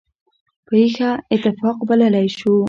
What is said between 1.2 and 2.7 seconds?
اتفاق بللی شو.